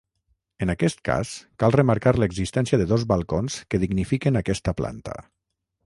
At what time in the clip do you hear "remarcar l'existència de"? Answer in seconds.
1.77-2.89